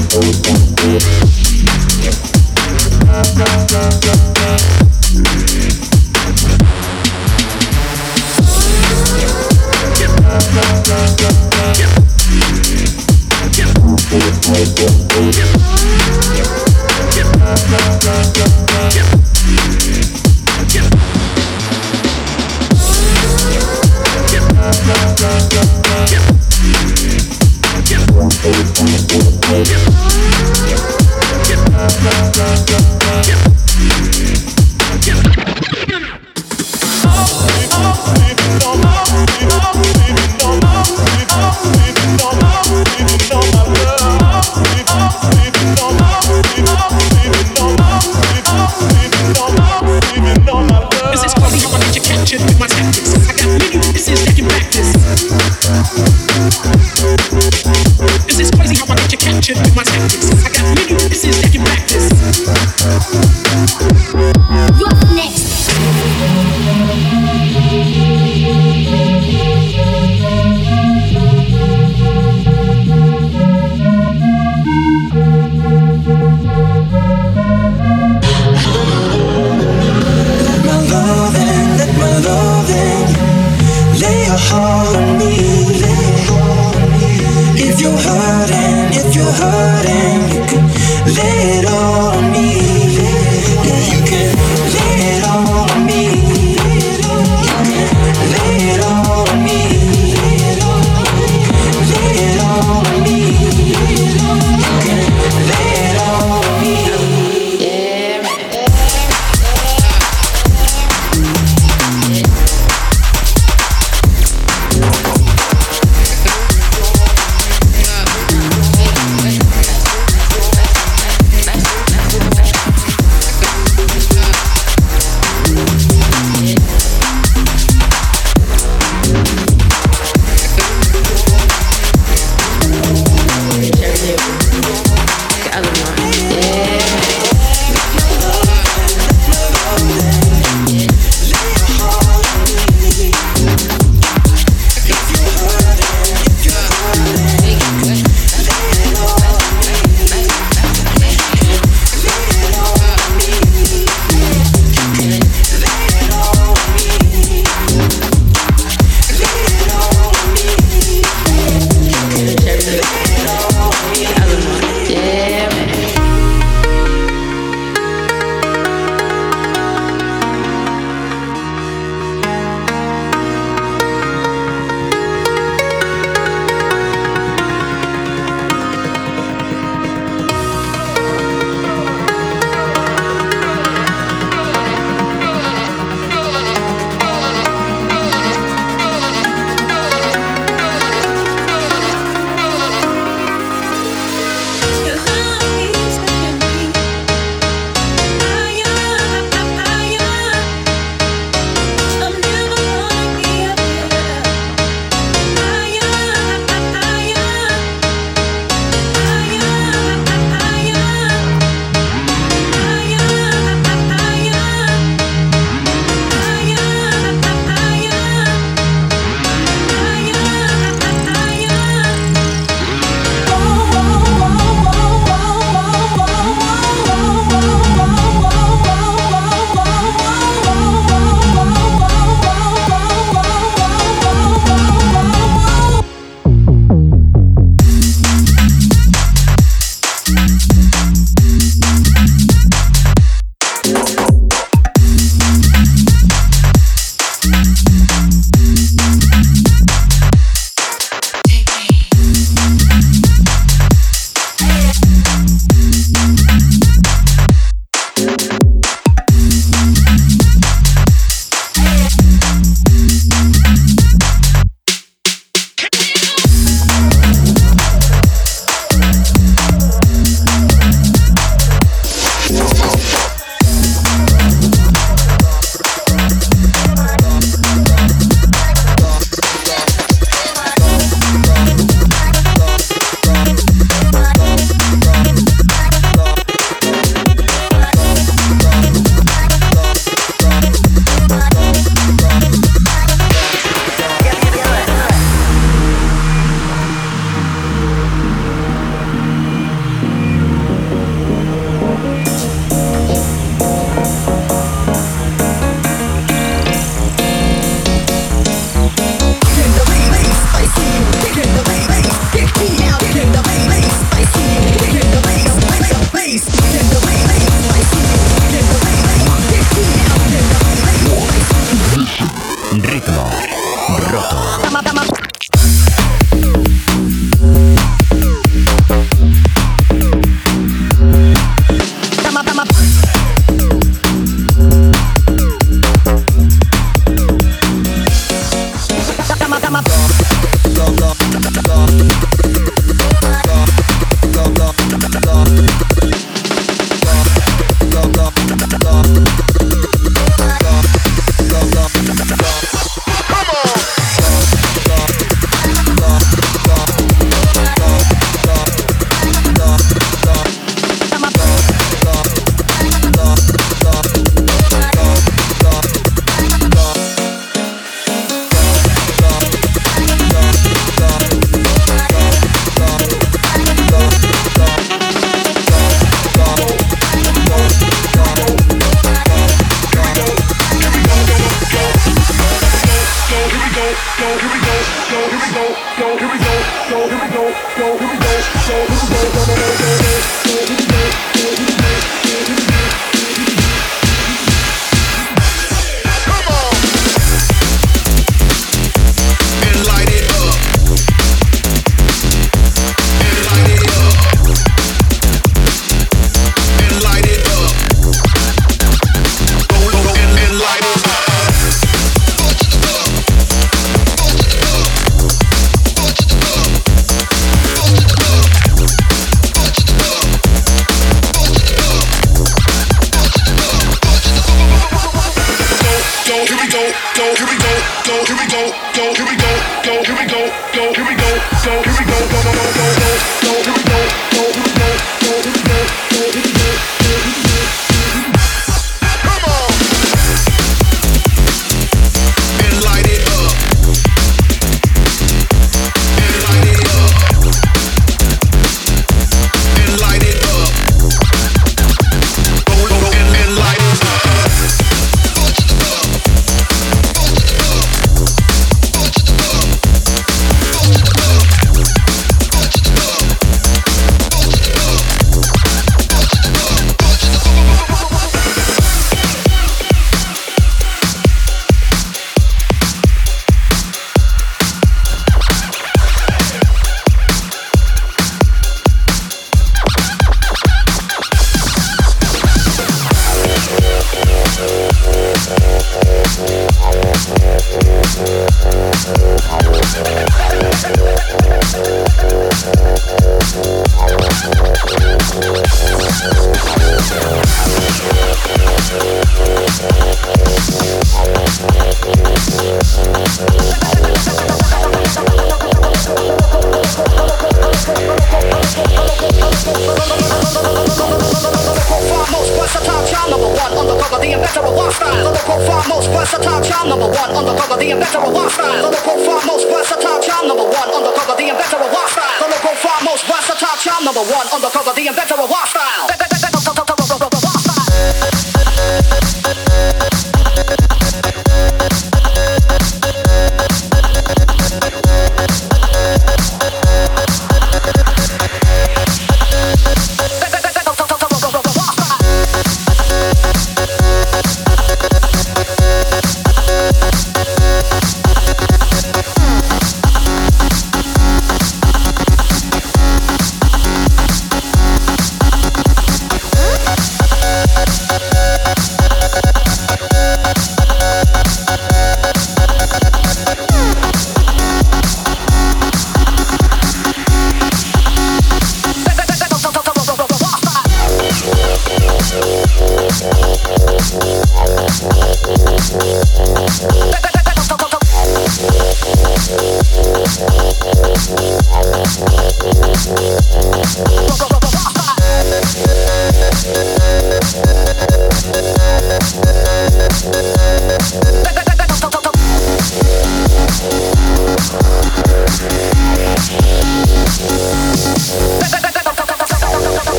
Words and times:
Thank 0.00 1.02
you. 3.62 3.67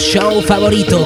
Show 0.00 0.40
favorito 0.40 1.04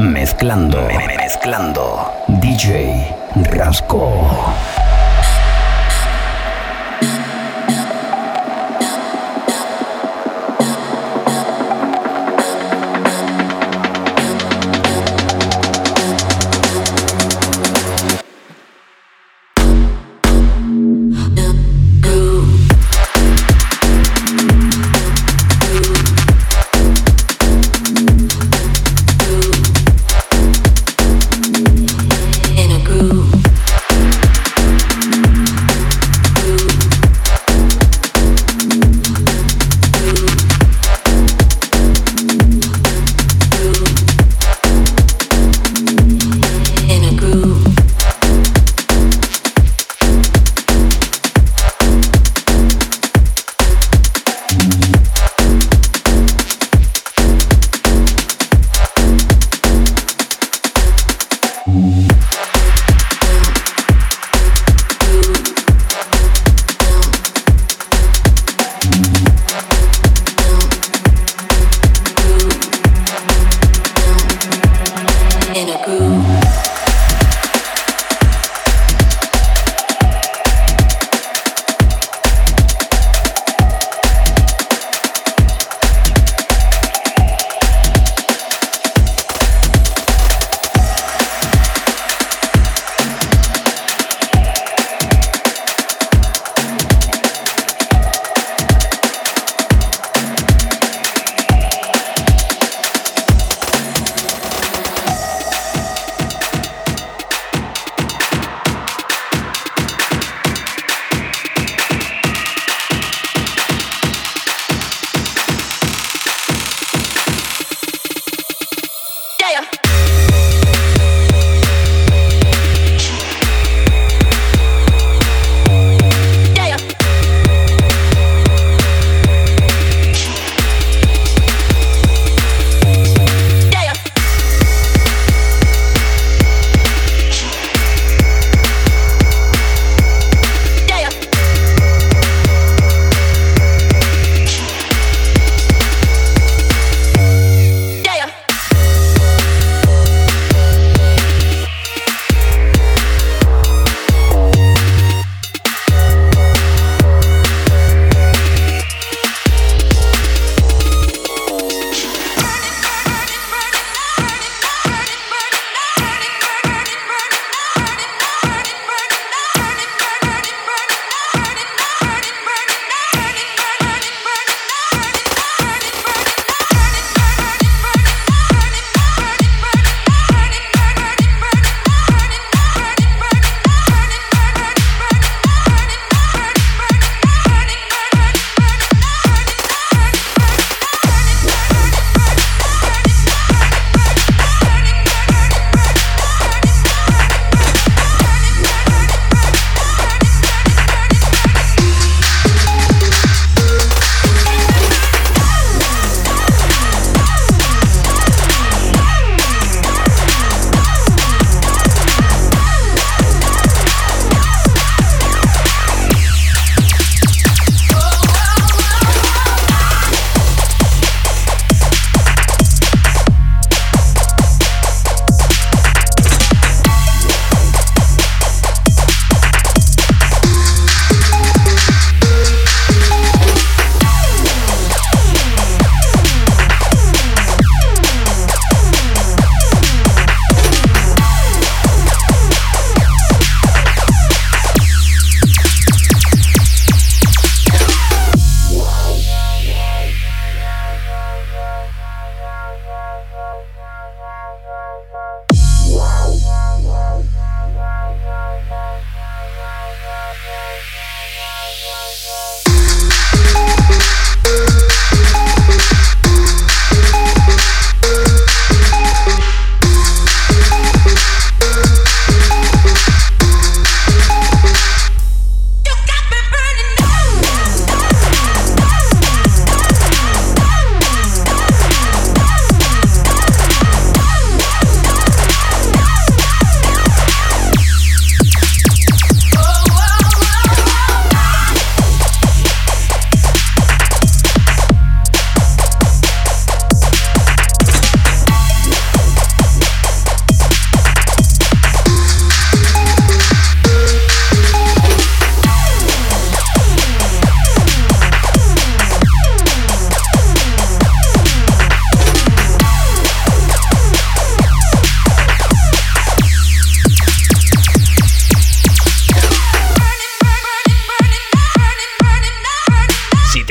Mezclando. 0.00 0.88
Mezclando. 1.18 2.10
DJ 2.26 3.06
Rasco. 3.52 4.79